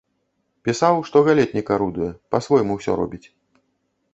[0.69, 3.25] Пісаў, што галетнік арудуе, па-свойму ўсё робіць.